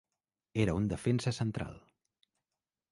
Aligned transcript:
Era 0.63 0.73
un 0.79 0.87
defensa 0.93 1.35
central. 1.41 1.75